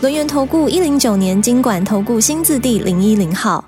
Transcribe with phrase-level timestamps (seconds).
[0.00, 3.64] 轮源投顾一零九年经管投顾新字第零一零号，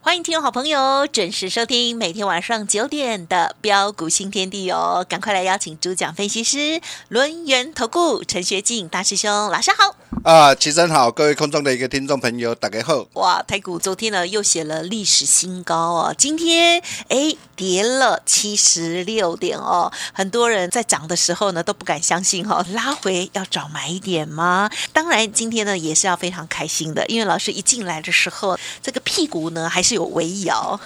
[0.00, 5.04] 欢迎听友好朋友准时收听每天晚上九点的标股新天地哦！
[5.06, 9.96] 赶快来邀请主讲分析师轮源投顾陈学进大师兄，老师好。
[10.24, 13.06] 啊，齐真好，各位空中的一个听众朋友，大家好。
[13.14, 24.68] 哇，台股昨天呢又写了历史新高哦，今天哎跌了七十六点哦，很多人在涨的时候呢都不敢相信哈，拉回要找买点吗？
[24.92, 30.78] 当然今天呢也是要非常开心的，因为老师一进来的时候，这个屁股呢还是有微摇，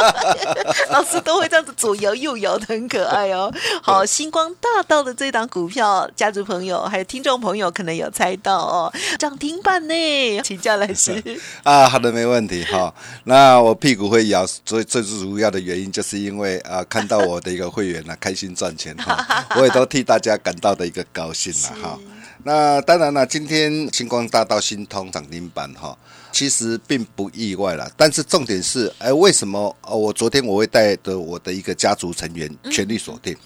[0.90, 3.52] 老师都会这样子左摇右摇的，很可爱哦。
[3.82, 9.94] 好，星光大道的这档股票，家族朋友还有听众朋友可能有猜到哦，涨停板呢，
[10.42, 11.22] 请教老师。
[11.62, 12.92] 啊，好的，没问题哈。
[13.24, 19.24] 那我屁股会摇，最最主要的原因就是因为啊，看到我的一个会员呢开心赚钱哈，
[19.56, 21.98] 我也都替大家感到的一个高兴了哈。
[22.44, 25.96] 那当然了，今天星光大道新通涨停板哈，
[26.32, 27.88] 其实并不意外了。
[27.96, 29.74] 但是重点是，哎，为什么？
[29.82, 33.36] 呃，我昨天我会带着我的一个家族成员全力锁定。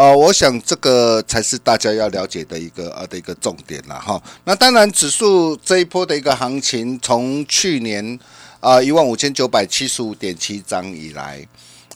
[0.00, 4.18] 呃，我想这个才是大家要了解的一个呃的一个重点了哈。
[4.44, 8.18] 那当然，指数这一波的一个行情，从去年
[8.60, 11.46] 啊一万五千九百七十五点七涨以来。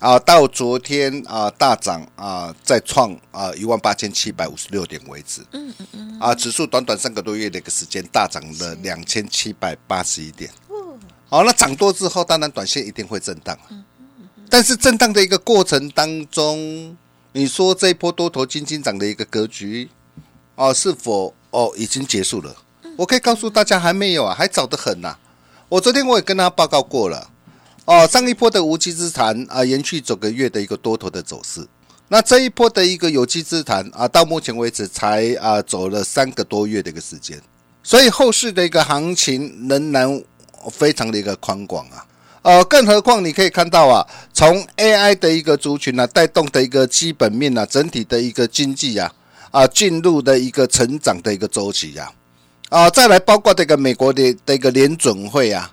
[0.01, 5.41] 啊，到昨天啊大涨啊，再创啊一万八千七百五十六点为止。
[5.53, 6.21] 嗯嗯嗯。
[6.21, 10.51] 啊，指数短短三个多月的一个时间，大涨了两千七百八十一点。
[11.31, 13.59] 好，那涨多之后，当然短线一定会震荡。
[13.71, 13.83] 嗯
[14.19, 14.45] 嗯嗯。
[14.51, 16.95] 但是震荡的一个过程当中，
[17.37, 19.91] 你说这一波多头金金涨的一个格局，
[20.55, 22.55] 哦，是否哦已经结束了？
[22.97, 25.17] 我可以告诉大家，还没有啊，还早得很呐。
[25.69, 27.29] 我昨天我也跟他报告过了。
[27.87, 31.67] 哦，上一波的无稽之谈啊，延续整个月的一个多头的走势。
[32.07, 37.43] 那这一波的一个有机之谈啊，到目前为止才啊走了三个多月的一个时间，
[37.83, 40.23] 所以后市的一个行情仍然
[40.71, 42.07] 非常的一个宽广啊。
[42.45, 49.11] 呃，更何况你可以看到啊，从 AI 的一个族群呢带动的一个基本面啊，整体的一个经济呀
[49.51, 52.13] 啊进入的一个成长的一个周期呀
[52.69, 55.73] 啊，再来包括这个美国的的一个联准会啊。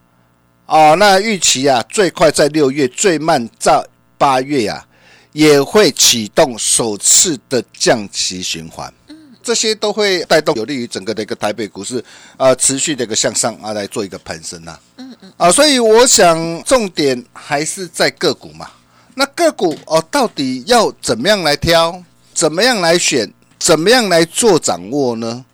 [0.67, 3.85] 哦，那预期啊，最快在六月，最慢在
[4.17, 4.87] 八月啊，
[5.33, 8.93] 也会启动首次的降息循环。
[9.41, 12.03] 嗯，这些都会带动有利于整个的一个台北股市
[12.37, 14.79] 啊，持续的一个向上啊，来做一个攀升呐。
[14.97, 15.33] 嗯嗯。
[15.37, 18.69] 啊，所以我想重点还是在个股嘛。
[19.15, 22.01] 那个股哦，到底要怎么样来挑？
[22.33, 23.31] 怎么样来选？
[23.59, 25.45] 怎么样来做掌握呢？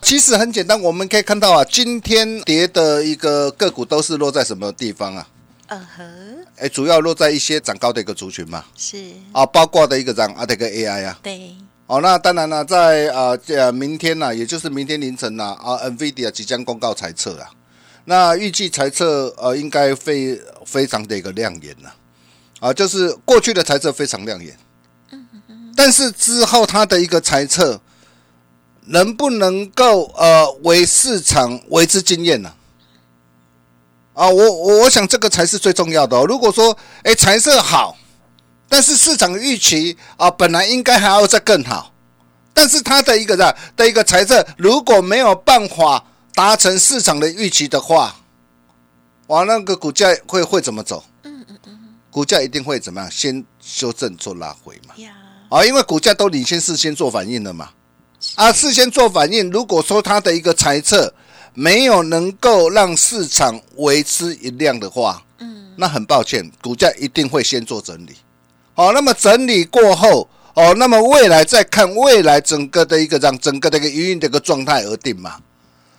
[0.00, 5.28] 其实很简单，我们可以看到啊，今天跌的一个个股都是落在什么地方啊？
[5.68, 6.04] 嗯哼，
[6.56, 8.64] 哎，主要落在一些涨高的一个族群嘛。
[8.76, 8.96] 是
[9.30, 11.18] 啊，包括的一个涨啊，这个 AI 啊。
[11.22, 11.54] 对。
[11.92, 17.50] 哦，那当然了，在啊这明天呢，也就是明天凌晨呢，啊，NVIDIA 即将公告财测啊。
[18.06, 21.94] 那预计财测呃，应该非非常的一个亮眼了。
[22.60, 24.56] 啊，就是过去的财测非常亮眼。
[25.10, 25.74] 嗯嗯。
[25.76, 27.78] 但是之后它的一个财测。
[28.86, 32.52] 能不能够呃为市场为之惊艳呢？
[34.12, 36.26] 啊，我我我想这个才是最重要的哦。
[36.26, 37.96] 如果说哎财色好，
[38.72, 41.92] 但是市场预期啊本来应该还要再更好，
[42.54, 46.02] 但是它的一个的的一个财政如果没有办法
[46.34, 48.16] 达成市场的预期的话，
[49.26, 51.04] 哇，那个股价会会怎么走？
[51.24, 51.78] 嗯嗯嗯，
[52.10, 53.10] 股价一定会怎么样？
[53.10, 54.94] 先修正做拉回嘛。
[55.50, 57.68] 啊，因为股价都领先事先做反应了嘛。
[58.36, 61.12] 啊，事先做反应，如果说它的一个猜测
[61.52, 68.16] 没有能够让市场为之一亮的话，嗯，那很抱歉，股价一定会先做整理。
[68.74, 75.36] 好，那么整理过后，哦，那么未来再看未来整个的一个让整个的一个营运的一个状态而定嘛。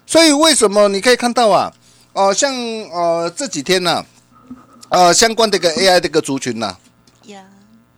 [0.05, 1.71] 所以为什么你可以看到啊，
[2.13, 4.03] 哦，像呃这几天呢，
[4.89, 6.75] 呃相关的一个 AI 的一个族群呢，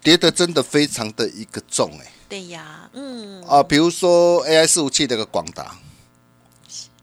[0.01, 2.11] 跌的真的非常的一个重哎。
[2.27, 5.75] 对呀，嗯啊，比如说 AI 服务器这个广达，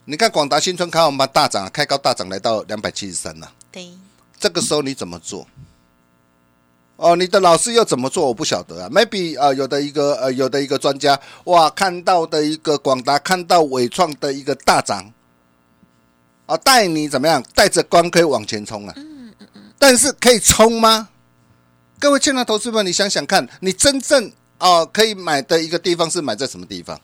[0.04, 3.50] 你看广达新春开完盘大涨，开高大涨来到两百七十三了。
[3.72, 3.90] 对，
[4.38, 5.46] 这个时候你怎么做？
[7.02, 8.28] 哦，你的老师又怎么做？
[8.28, 8.88] 我不晓得啊。
[8.88, 15.12] Maybe 啊，有的一个呃，有的一个专家哇，看到的一个广达，看到伟创的一个大涨，
[16.46, 17.42] 啊，带你怎么样？
[17.56, 18.94] 带着光可以往前冲啊。
[18.96, 19.62] 嗯嗯嗯。
[19.80, 21.08] 但是可以冲吗？
[21.98, 27.00] 各位亲爱的投资们，你想想看，你真正啊可以买的一个地方是买在什么地方？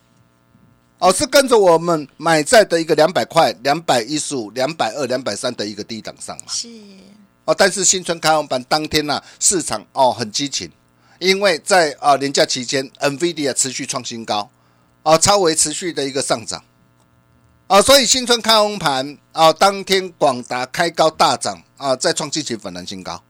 [1.00, 6.44] 哦，是跟着我们买在的一个两百块、两百一十五、两百二、两百三的一个低档上嘛。
[6.52, 6.68] 是
[7.48, 10.70] 哦，但是新春开红盘当天呢、市场哦很激情，
[11.18, 14.50] 因为在啊年假期间，NVIDIA 持续创新高，
[15.02, 16.62] 啊超为持续的一个上涨，
[17.66, 23.22] 啊，所以新春开红盘啊，当天广达开高大涨啊，再创近期粉蓝新高。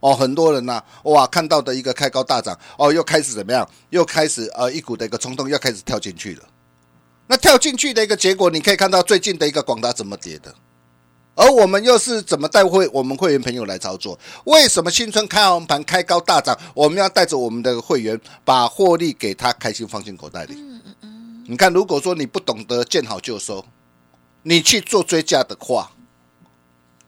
[0.00, 3.66] 哦，很多人呐、哇，看到的一个开高大涨，哦，又开始怎么样？
[3.88, 6.42] 又开始呃一股的一个冲动，又开始跳进去了。
[7.26, 10.54] 那跳进去的一个结果，你可以看到最近的一个广达怎么跌的，
[11.38, 14.18] 而我们又是怎么带会我们会员朋友来操作？
[14.42, 20.54] 为什么新春开红盘开高大涨，我们要带着我们的会员把获利给他开心放进口袋里？
[20.54, 23.64] 嗯嗯嗯你看，如果说你不懂得见好就收，
[24.42, 25.92] 你去做追加的话，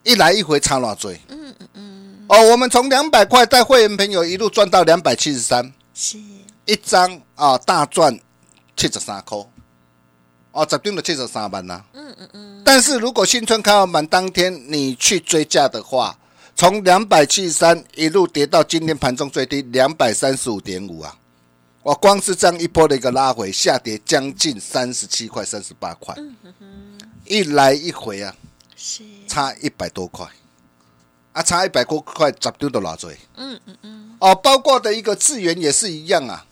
[0.03, 1.19] 一来一回差哪追？
[1.27, 2.25] 嗯嗯嗯。
[2.29, 6.17] 哦，我们从两百块带会员朋友一路赚到两百七十三，是
[6.65, 8.17] 一张啊大赚
[8.77, 9.37] 七十三块，
[10.51, 11.85] 哦，十张就七十三万啦。
[11.93, 12.61] 嗯嗯嗯。
[12.63, 16.17] 但是如果新春开完盘当天你去追价的话，
[16.55, 21.17] 从两百七十三一路跌到今天盘中最低两百三十五点五啊！
[21.83, 26.15] 我光是这样一波的一个拉回，下跌将近三十七块、三十八块，
[27.25, 28.35] 一来一回啊，
[28.75, 30.27] 是差一百多块，
[31.31, 33.17] 啊，差一百多块，十张都拿追。
[33.37, 34.15] 嗯嗯嗯。
[34.19, 36.45] 哦，包括的一个资源也是一样啊。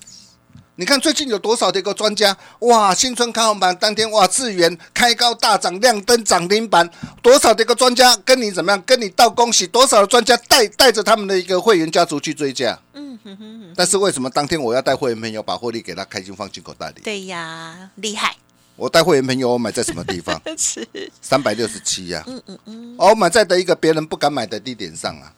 [0.79, 2.95] 你看最近有多少的一个专家哇？
[2.95, 6.89] 新春开红盘当天哇，智源开高大涨，亮灯涨停板，
[7.21, 8.81] 多少的一个专家跟你怎么样？
[8.83, 12.79] 跟你道恭喜，多少的专家带带着他们的一个会员家族去追加。
[12.93, 13.73] 嗯哼哼。
[13.75, 17.01] 但是为什么当天我要带会员朋友把获利给他开心放进口袋里？
[17.03, 18.37] 对呀，厉害
[18.77, 20.41] 我带会员朋友，我买在什么地方？
[20.57, 20.87] 是
[21.21, 22.23] 三百六十七呀。
[22.25, 22.95] 嗯嗯嗯。
[22.97, 25.33] 哦，我买在的一个别人不敢买的地点上啊。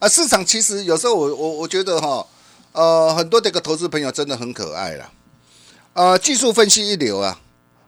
[0.00, 2.26] 啊，市场其实有时候我我我觉得哈。
[2.72, 5.10] 呃，很多这个投资朋友真的很可爱啦，
[5.92, 7.40] 呃，技术分析一流啊，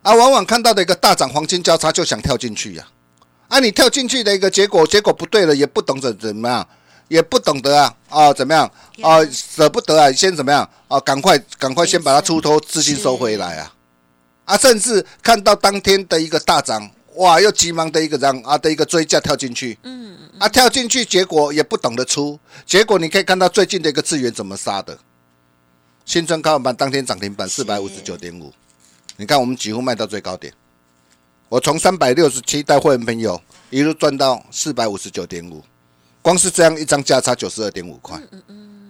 [0.03, 2.89] 啊，往往看到的一个大涨黄金交叉就想跳进去呀、
[3.47, 6.69] 啊，你跳进去的一个结果，结果不对了，也不懂得怎么样，
[7.07, 8.69] 也不懂得啊，啊，怎么样
[9.03, 13.73] 啊，舍不得啊，先怎么样啊，赶快赶快先把它出脱资金收回来啊，
[14.47, 20.17] 啊，甚至看到当天的一个大涨，哇，又急忙的一个让啊的一个追价跳进去，嗯。
[20.39, 24.99] 啊，跳进去，结果也不懂得出，结果你可以看到最近的一个资源怎么杀的。
[26.05, 28.53] 新春开盘当天涨停板四百五十九点五，
[29.17, 30.53] 你看我们几乎卖到最高点，
[31.49, 35.63] 我从三百六十七带会员朋友一路赚到四百五十九点五，
[36.23, 38.21] 光是这样一张价差九十二点五块。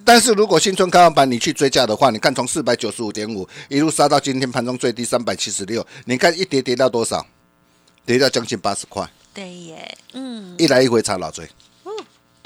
[0.07, 7.27] 但是如果新春开盘你去追价的话，你看从四百九十五点五一路杀到今天盘中最低三百七十六，你看一跌跌到多少？
[8.05, 9.09] 跌到将近八十块。
[9.35, 11.49] 对耶，嗯，一来一回差老追，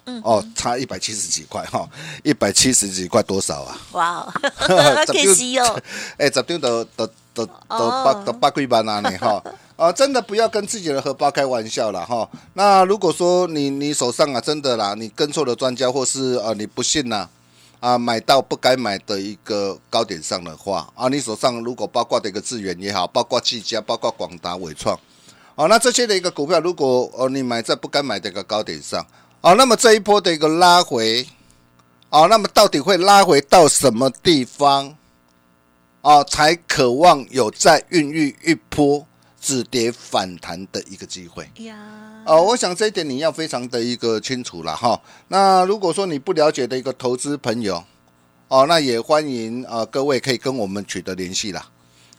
[0.04, 1.88] 嗯，哦，差一百七十几块哈，
[2.22, 3.76] 一百七十几块多少啊？
[3.90, 4.20] 哇，
[4.54, 5.82] 好可惜哦，
[6.16, 7.04] 哎，十张都都
[7.34, 9.42] 都都八都八块半啊你哈，
[9.74, 12.28] 啊，真的不要跟自己的荷包开玩笑了哈。
[12.54, 17.28] 那如果说你你手上啊真的啦，你跟错了专家，或是啊你不信呐，
[17.80, 24.96] 啊买到不该买的一个高点上的话，啊你手上如果包括的一个资源也好，包括技嘉，包括广达、伟创。
[25.56, 29.04] 哦，那这些的一个股票，如果哦你买在不该买的一个高点上，
[29.40, 31.26] 哦，那么这一波的一个拉回，
[32.10, 34.94] 哦，那么到底会拉回到什么地方？
[36.02, 39.06] 哦，才渴望有再孕育一波
[39.40, 41.74] 止跌反弹的一个机会呀。
[42.26, 45.00] 哦，我想这一点你要非常的一个清楚了哈。
[45.28, 47.82] 那如果说你不了解的一个投资朋友，
[48.48, 51.66] 哦，那也欢迎啊各位可以跟我们取得联系啦。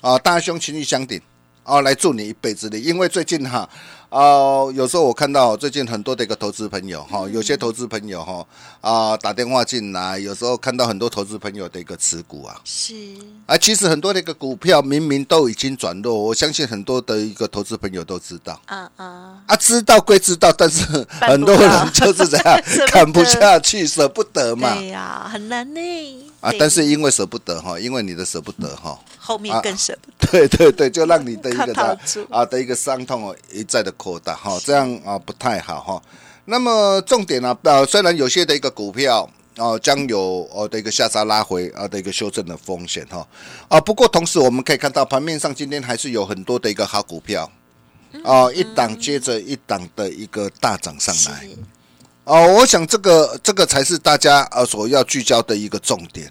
[0.01, 1.21] 啊，大兄情义相挺。
[1.67, 3.67] 哦，来助你一臂之力，因为最近哈，
[4.09, 8.47] 哦，有时候我看到最近很多的一个投资朋友哈，有些投资朋友哈
[8.79, 12.95] 啊打电话进来，有时候看到很多投资朋友的一个持股啊，是。
[13.45, 20.85] 啊，其实很多的一个股票明明都已经转弱，我相信很多的一个投资朋友都知道，啊啊，啊，知道归知道，但是
[21.19, 25.81] 很多人就是这样 看不下去，舍不得嘛，对呀，很难呢。
[26.47, 30.31] 啊，但是因为舍不得哈，因为你的舍不得哈，后面更舍不得。
[30.31, 31.99] 对对对，就让你的一个
[32.29, 36.01] 啊的一个伤痛哦一再的扩大哈，这样啊不太好哈。
[36.45, 43.27] 那么重点呢，呃，虽然有些的一个股票哦将有哦的一个下杀拉回啊的一个修正的风险哈
[43.67, 47.51] 啊，不过同时我们可以看到盘面上今天还是有很多的一个好股票
[48.23, 51.45] 哦，一档接着一档的一个大涨上来。
[52.23, 56.29] 哦，我想这个这个才是大家呃所要聚焦的一个重点。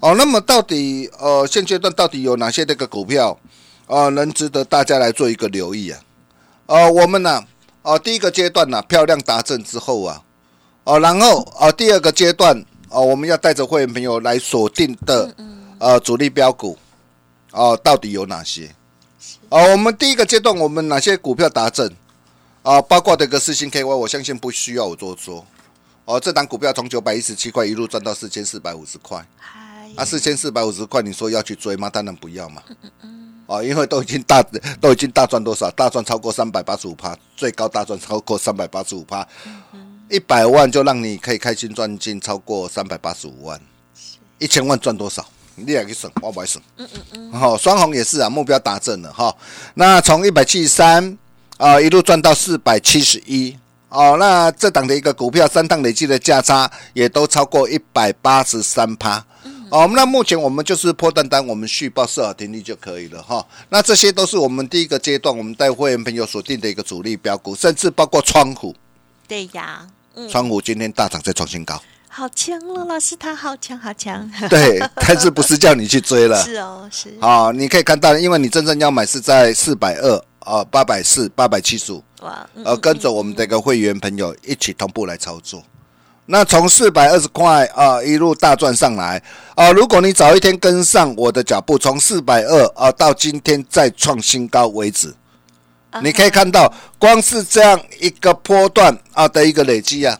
[0.00, 3.38] 哦，那么到底呃现阶段到底有哪些这个股票，
[3.86, 6.00] 呃能值得大家来做一个留意啊？
[6.66, 7.44] 呃，我们呢，
[7.82, 10.22] 哦、第一个阶段呢，漂亮达阵之后啊，
[10.84, 15.34] 哦、然后啊、第二个阶段哦、我们要带着会员朋友来锁定的
[15.78, 16.78] 呃主力标股
[17.52, 18.74] 哦、到底有哪些？
[19.50, 21.94] 哦、我们第一个阶段我们哪些股票达阵
[22.62, 25.44] 啊、包括这个四星 KY，我相信不需要我多说。
[26.06, 29.59] 哦，这档股票从九百一十七块一路赚到四千四百五十块，嗨，
[29.96, 31.90] 啊，四千四百五十块，你说要去追吗？
[31.90, 32.62] 当然不要嘛。
[33.46, 34.40] 哦，因为都已经大
[34.80, 35.68] 都已经大赚多少？
[35.72, 39.26] 大赚超过三百八十五趴，最高大赚超过三百八十五趴，
[40.08, 43.60] 一百万就让你可以开心赚进超过三百八十五万，
[44.38, 45.26] 一千万赚多少？
[45.56, 46.62] 你也去省，我不爱省。
[46.76, 47.32] 嗯嗯嗯。
[47.32, 49.36] 好，双红也是啊，目标达阵了哈。
[49.74, 51.18] 那从一百七十三
[51.56, 53.58] 啊一路赚到四百七十一。
[53.88, 59.26] 哦，那这档的一个股票三档累计的价差也都超过一百八十三趴。
[59.70, 63.46] 哦，那目前我们就是破单单，我们续报设好停利就可以了哈。
[63.68, 68.74] 那这些都是我们第一个阶段我们带会员朋友锁定的一个主力标股，甚至包括窗户，
[69.28, 76.42] 对呀，嗯，窗户今天大涨再创新高，好强了，老师他好强好强，对，但是不是叫你去追了？
[76.42, 85.62] 是哦，是，好，你可以看到，因为你真正要买是在四百二啊，八百四、八百七十五，哇，嗯呃，跟着我们这个会员朋友一起同步来操作。
[86.32, 89.20] 那从四百二十块啊一路大赚上来
[89.56, 89.72] 啊！
[89.72, 95.12] 如果你早一天跟上我的脚步，从四百二啊到今天再创新高为止，
[96.04, 100.16] 你可以看到，光是这样一个波段啊的一个累积啊，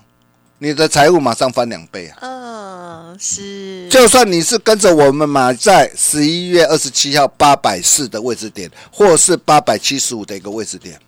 [0.59, 2.19] 你的财务马上翻两倍啊！
[2.21, 10.99] 嗯，是，就算你是跟着我们买在十一月二十七号八百四的位置点，或是八百七十五的一个位置点，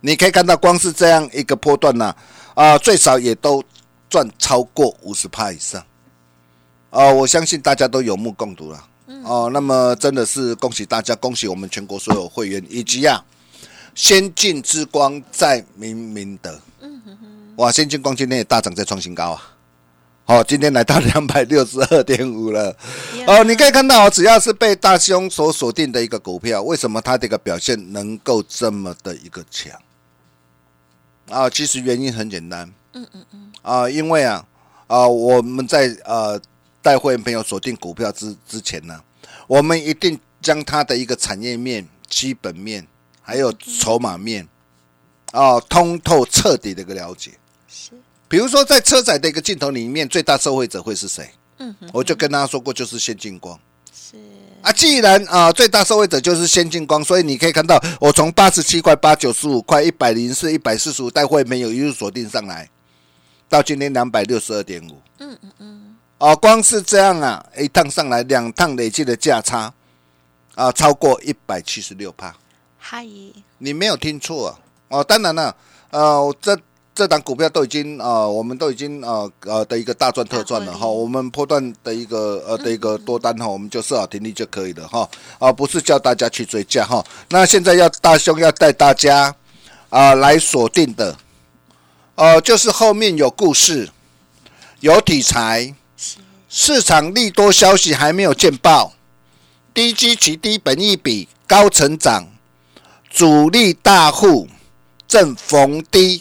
[0.00, 2.14] 你可以看到，光是这样一个波段呢、
[2.54, 3.62] 啊，最少也都
[4.08, 5.84] 赚超过五十趴以上。
[6.90, 8.88] 哦、我相信大家都有目共睹了。
[9.24, 13.22] 哦，那么真的是恭喜大家，恭喜我们全国所有会员，以及啊，
[13.94, 16.60] 先进之光在明明德。
[17.56, 19.54] 哇，先进光今天也大涨，再创新高啊！
[20.24, 22.76] 好、今天来到两百六十二点五了。
[23.26, 29.72] 哦，你可以看到哦，只要是被大兄所锁定的一个股票，为什么它这个表现能够这么的一个强？
[31.30, 32.72] 啊，其实原因很简单。
[33.00, 33.52] 嗯嗯嗯。
[33.62, 34.44] 啊，因为啊，
[34.86, 36.40] 啊，我们在呃
[36.82, 39.00] 带会员朋友锁定股票之之前呢，
[39.46, 42.86] 我们一定将它的一个产业面、基本面
[43.20, 44.46] 还有筹码面
[45.32, 47.32] 啊，通透彻底的一个了解。
[47.68, 47.90] 是，
[48.28, 51.30] 比如说，在车载的一个镜头里面，最大受惠者会是谁？
[51.58, 53.58] 嗯哼，我就跟大家说过，就是先进光。
[53.92, 54.16] 是，
[54.62, 62.70] 啊，既然啊、最大受惠者就是先进光，所以你可以看到，我从八十七块、八九十五块、一百零四、一百四十五带会没有一路锁定上来，
[63.48, 65.00] 到今天两百六十二点五。
[65.18, 69.72] 嗯嗯嗯，哦，光是这样啊，一趟上来，两趟累计的价差
[70.54, 72.34] 啊，超过一百七十六帕。
[72.78, 73.06] 嗨，
[73.58, 74.58] 你没有听错啊！
[74.88, 75.54] 哦，当然了，
[75.90, 76.58] 呃，这
[76.94, 80.86] 这档股票都已经呃，我们都已经呃呃的一个大赚特赚了哈。
[80.86, 85.08] 我们波段的一个呃的一个多单哈，我们就设好停利就可以了哈。
[85.38, 87.04] 啊，不是叫大家去追价哈。
[87.28, 89.34] 那现在要大兄要带大家
[89.90, 91.16] 啊、来锁定的，
[92.18, 93.90] 呃，就是后面有故事，
[94.80, 95.72] 有题材，
[96.48, 98.92] 市场利多消息还没有见报，
[99.72, 102.26] 低基期、低本益比、高成长。
[103.08, 104.48] 主力大户
[105.06, 106.20] 正逢低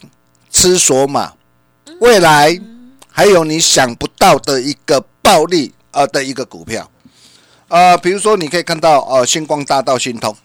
[0.52, 1.34] 吃索马，
[2.00, 2.62] 未来
[3.12, 6.90] 还有你想不到的一个暴利呃的一个股票，
[7.70, 10.36] 呃，比如说你可以看到呃星光大道、新通，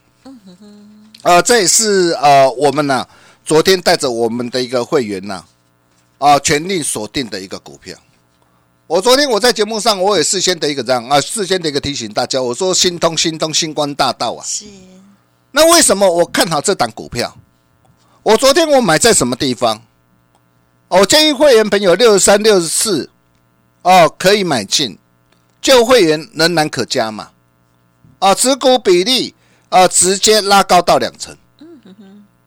[1.22, 3.06] 呃，这也是呃我们呐、
[3.44, 5.44] 昨天带着我们的一个会员呐
[6.18, 7.96] 啊、全力锁定的一个股票。
[8.86, 14.64] 我昨天我在节目上我也事先的一个这样啊，事先的一个提醒大家，我说新通、新通、星光大道啊，是，
[15.50, 17.36] 那为什么我看好这档股票？
[18.22, 19.82] 我昨天我买在什么地方？
[20.88, 23.10] 哦我建议会员朋友六十三、六十四
[23.82, 24.96] 哦可以买进，
[25.60, 27.30] 旧会员仍然可加嘛
[28.20, 29.34] 啊，持股比例
[29.70, 31.36] 啊直接拉高到两成。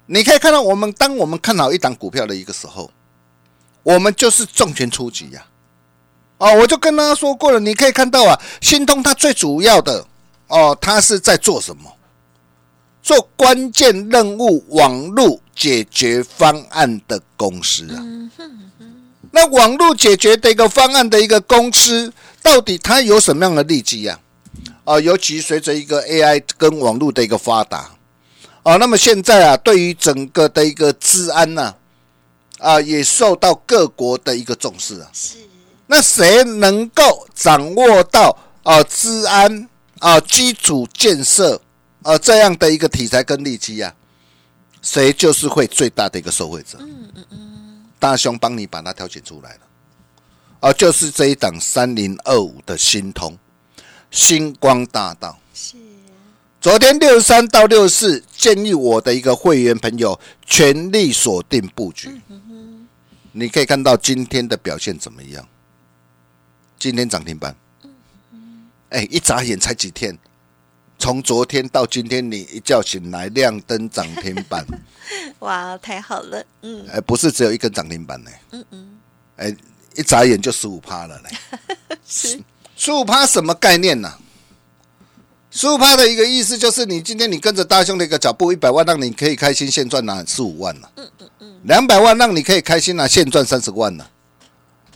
[0.08, 2.92] 你可以看到，我们当我们看好一档股票的一个时候，
[3.84, 5.46] 我们就是重拳出击呀、
[6.38, 10.06] 哦，我就跟大家说过了，你可以看到啊，新通它最主要的
[10.48, 11.92] 哦，它是在做什么？
[13.02, 18.04] 做关键任务网络解决方案的公司啊。
[19.32, 24.20] 那网络解决的一个方案的一个公司，到底它有什么样的利基呀、
[24.86, 25.00] 啊？
[25.00, 27.95] 尤其随着一个 AI 跟网络的一个发达，
[28.66, 31.76] 啊，那么现在啊，对于整个的一个治安呢、
[32.58, 35.10] 啊，也受到各国的一个重视啊。
[35.14, 35.38] 是，
[35.86, 39.70] 那谁能够掌握到啊治安
[40.00, 41.62] 啊基础建设
[42.02, 43.94] 啊这样的一个题材跟利基啊？
[44.82, 46.80] 谁就是会最大的一个受惠者。
[46.82, 49.60] 嗯嗯嗯，大雄帮你把它挑选出来了，
[50.62, 53.38] 啊，就是这一档三零二五的新通
[54.10, 55.38] 星光大道。
[56.66, 62.20] 是昨天六十三到六十四，建议我的一个会员朋友全力锁定布局。
[63.34, 65.48] 你可以看到今天的表现怎么样？
[66.80, 67.56] 今天涨停板。
[68.90, 70.18] 哎，一眨眼才几天，
[70.98, 74.66] 从昨天到今天，你一觉醒来亮灯涨停板。
[75.42, 78.32] 哇，太好了，嗯哎，不是只有一根涨停板呢。
[78.54, 78.98] 嗯嗯。
[79.36, 79.56] 哎，
[79.96, 81.98] 一眨眼就十五趴了嘞。
[82.08, 82.42] 是
[82.76, 84.12] 十五趴什么概念呢、
[85.58, 90.92] 十五趴的一个意思就是，你今天你跟着大兄的一个脚步，一百万让你可以开心现赚拿四五万了。
[90.98, 91.54] 嗯嗯嗯。
[91.64, 94.06] 两百万让你可以开心拿现赚三十万了。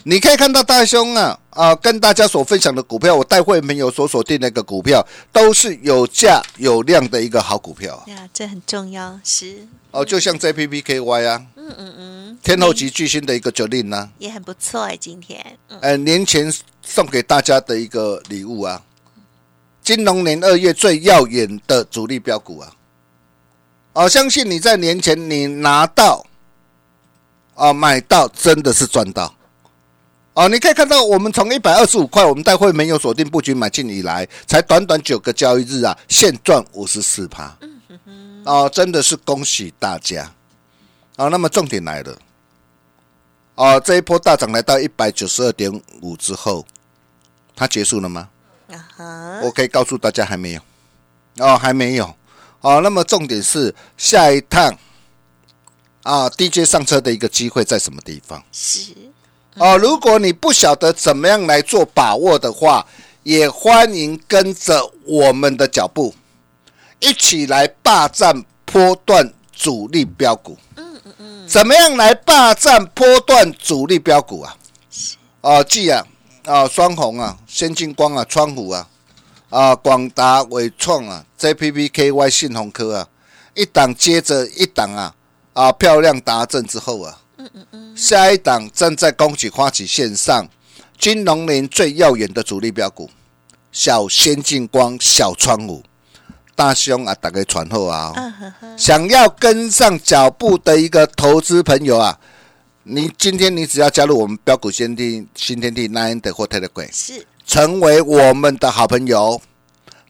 [0.04, 5.02] 你可以看到大兄啊啊，跟大家所分享的股票，我带会员朋友所锁定的一个股票，
[5.32, 8.12] 都是有价有量的一个好股票啊。
[8.12, 16.54] 呀，这很重要，是哦，就像 JPPKY 啊，嗯嗯嗯，天后级巨星的一个九令呢，也很不错哎，今天嗯呃，年前
[16.86, 18.82] 送给大家的一个礼物啊，
[19.90, 22.72] 金龙年二月最耀眼的主力标股啊，
[23.94, 26.24] 哦，相信你在年前你拿到，
[27.56, 29.34] 啊，买到真的是赚到。
[30.36, 37.58] 哦，你可以看到，我们从一百二十五块，我们带会没有锁定布局买进以来，才短短九个交易日啊，现赚五十四趴。
[38.46, 40.32] 哦，真的是恭喜大家。
[41.16, 42.16] 哦，那么重点来了。
[43.56, 46.64] 哦，这一波大涨来到一百九十二点五之后，
[47.56, 48.30] 它结束了吗？
[49.44, 50.62] 我可以告诉大家还没有。
[51.38, 52.14] 哦，还没有。
[52.62, 54.78] 哦，那么重点是下一趟
[56.04, 58.44] 啊，DJ 上车的一个机会在什么地方？
[58.52, 58.94] 是
[59.56, 62.86] 哦，如果你不晓得怎么样来做把握的话，
[63.24, 66.14] 也欢迎跟着我们的脚步，
[67.00, 70.58] 一起来霸占波段主力标股。
[70.76, 74.56] 嗯嗯嗯，怎么样来霸占波段主力标股啊？
[75.42, 76.06] 哦，记啊，
[76.46, 78.88] 啊，双红啊，先进光啊，川湖啊，
[79.50, 83.08] 啊，广达、伟创啊，JPPKY 信鸿科啊，
[83.54, 85.14] 一档接着一档啊，
[85.54, 90.48] 啊，漂亮达阵之后啊，嗯嗯嗯下一档正在恭喜花旗线上，
[90.98, 93.10] 金融年最耀眼的主力标股，
[93.72, 95.84] 小先进光、小川湖，
[96.56, 98.34] 大兄啊，大家传后啊、哦，
[98.78, 102.18] 想要跟上脚步的一个投资朋友啊，
[102.84, 109.42] 你今天你只要加入我们标股先地新天地 Nine 的或 Telegram，是成为我们的好朋友，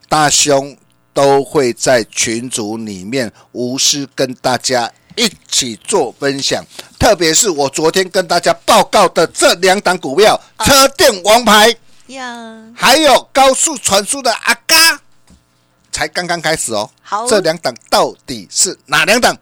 [0.08, 0.76] 大兄
[1.12, 6.64] 都会在群组里面无私跟大家一起做分享。
[6.98, 11.74] 特别是我昨天跟大家报告的这两档股票，车电王牌，
[12.06, 15.00] 呀，还有高速传输的阿嘎，
[15.90, 16.88] 才刚刚开始哦。
[17.02, 19.36] 好这两档到底是哪两档？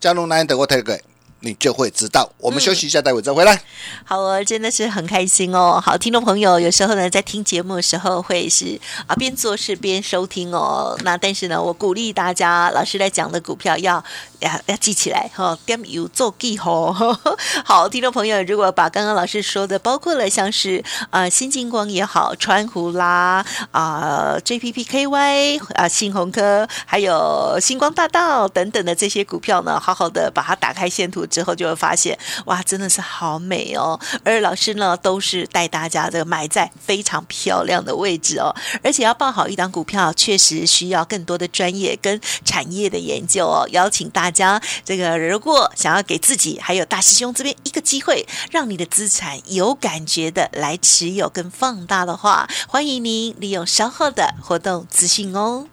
[0.00, 1.00] 加入 Nine 的或 Telegram，
[1.42, 2.28] 你就会知道。
[2.38, 3.60] 我们休息一下，待会再回来。
[4.04, 5.80] 好哦，真的是很开心哦。
[5.84, 10.96] 好，听众朋友，有时候呢，在听节目的时候会是啊边做事边收听哦。
[11.04, 14.02] 那但是呢，我鼓励大家，老师在讲的股票要
[14.40, 16.92] 要要记起来哈，点有做记吼。
[17.64, 33.98] 好，听众朋友，如果把刚刚老师说的，包括了像是啊新金光也好，川湖啦啊 JPPKY 啊新鸿科，还有星光大道等等的这些股票呢，好好的把它打开线图之后，就会发现哇，真的是好美哦。
[34.22, 43.66] 而老师呢，都是带大家的买在非常漂亮的位置哦，而且要报好一档股票，确实需要更多的专业跟产业的研究哦。
[43.70, 55.66] 邀请大家，这个如果想要给自己还有大师兄这边一个机会，让你的资产有感觉的来持有跟放大的话，欢迎您利用稍后的活动资讯哦。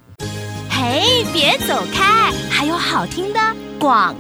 [0.70, 3.40] 嘿，别走开，还有好听的
[3.78, 4.16] 广。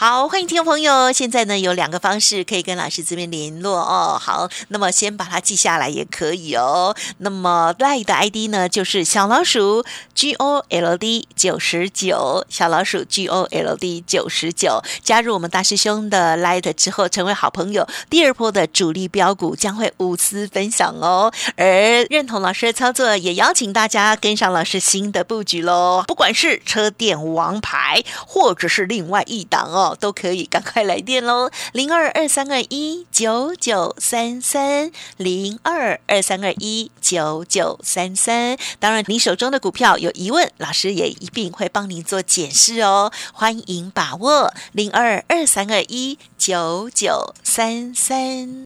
[0.00, 1.10] 好，欢迎听众朋友。
[1.10, 4.16] 现在呢有两个方式可以跟老师这边联络哦。
[4.16, 6.94] 好，那么先把它记下来也可以哦。
[7.16, 9.84] 那么 Line 的 ID 呢就是小老鼠
[10.14, 17.84] G O L D 九十九，小老鼠 G O L D 九十九，加入我们大师兄的 Light 之后，成为好朋友。
[18.08, 21.32] 第二波的主力标股将会无私分享哦。
[21.56, 26.04] 而认同老师的操作，也邀请大家跟上老师新的布局喽。
[26.06, 31.50] 不管是车电王牌，或者是另外一档哦，都可以赶快来电喽。
[31.72, 38.56] 零二二三二一九九三三，零二二三二一九九三三。
[38.78, 43.12] 当然，你手中的股票有疑问，老师也一并会帮您做解释哦。
[43.32, 48.64] 欢迎把握零二二三二一九九三三。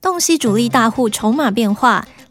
[0.00, 2.08] 洞悉主力大户筹码变化，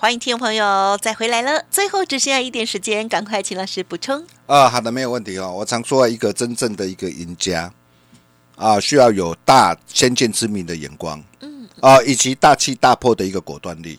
[0.00, 4.24] 欢迎听众朋友再回来了，最后只剩下一点时间，赶快请老师补充。
[4.46, 5.52] 啊，好的，没有问题哦。
[5.52, 7.68] 我常说一个真正的一个赢家
[8.54, 13.98] 啊，需要有大先见之明的眼光，嗯，啊，以及大气大破的一个果断力。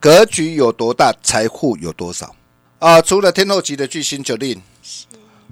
[0.00, 2.34] 格局有多大，财富有多少
[2.80, 3.00] 啊？
[3.00, 4.60] 除了天后级的巨星九令，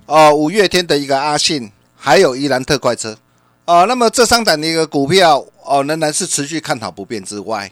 [0.06, 3.16] 哦，五月天的一个阿信，还有伊兰特快车，
[3.64, 7.70] 啊，那么这三档的一个股票，哦，仍然是持续看好不变之外。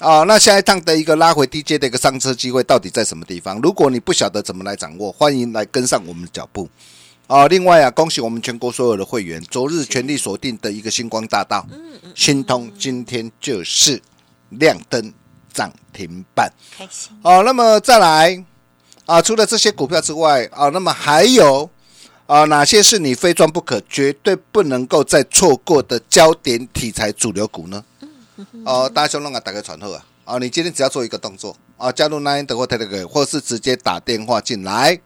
[0.00, 3.58] 啊，那下一趟的一个拉回低阶的一个上车机会到底在什么地方？
[3.62, 6.68] 如果你不晓得怎么来掌握，欢迎来跟上我们的脚步。
[7.26, 11.66] 啊，另外啊，恭喜我们全国所有的会员，昨日全力锁定的一个星光大道，
[12.14, 14.00] 新通今天就是
[14.50, 15.12] 亮灯
[15.50, 17.42] 涨停板，开心哦。
[17.42, 18.44] 那么再来
[19.06, 21.68] 啊，除了这些股票之外啊，那么还有
[22.26, 27.82] 啊，哪些是你非赚不可、绝对不能够再错过的焦点题材主流股呢？
[28.64, 30.04] 哦，大家兄弄个，打个传呼啊！
[30.24, 34.98] 哦，你今天只要做一个动作啊，加入 Nine 的或 Telegram，或是直接打电话进来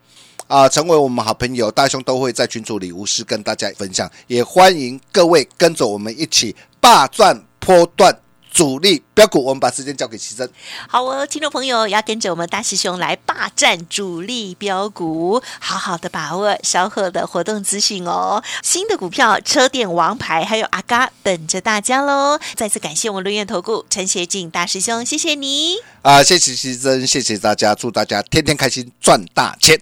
[0.47, 8.17] 啊，成为我们好朋友，大兄都会在群组里无私跟大家分享，也欢迎各位跟着我们一起霸占波段。
[8.51, 10.51] 主力标股，我们把时间交给齐珍。
[10.89, 18.43] 好哦，听众朋友要跟着我们大师兄来霸占主力标股，好好的把握稍后的活动资讯哦。
[18.63, 22.39] 新的股票、车店王牌还有阿嘎等着大家喽！
[22.55, 26.23] 再次感谢我们轮源投顾陈学进大师兄，谢谢你啊！
[26.23, 29.81] 谢谢齐珍，谢谢大家，祝大家天天开心，赚大钱。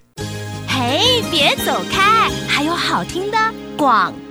[0.69, 3.39] 嘿，别走开，还有好听的
[3.77, 4.28] 广告。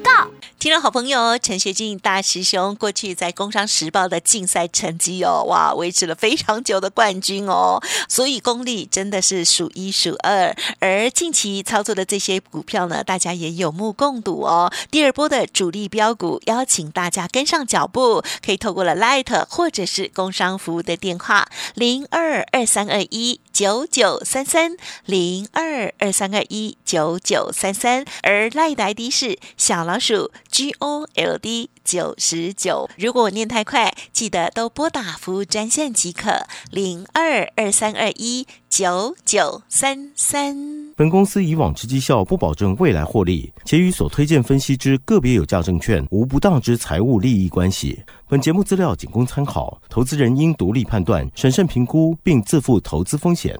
[0.59, 10.55] 听众好朋友陈学进大师兄过去在《工商时报》的竞赛成绩哦，哇，维持了非常久的冠军哦，所以功力真的是数一数二。
[10.79, 14.73] 而近期操作的这些股票呢，大家也有目共睹哦。
[14.89, 30.31] 第二波的主力标股，邀请大家跟上脚步，可以透过了 Light 或者是工商服务的电话零二二三二一九九三三零二二三二一九九三三，而 Light 的 ID 是小老鼠。
[30.49, 40.93] G O L D 九十九，如果我念太快，记得都拨打服务专线即可，零二二三二一九九三三。
[40.95, 48.01] 本公司以往之绩效不保证未来获利，且与所推荐分析之个别有价证券无不当之财务利益关系。
[48.27, 53.57] 本节目资料仅供参考，投资人应独立判断、审慎评估，并自负投资风险。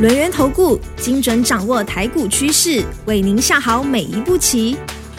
[0.00, 4.76] 轮源投顾精准掌握台股趋势，为您下好每一步棋。